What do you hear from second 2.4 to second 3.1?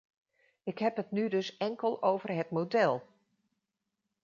model.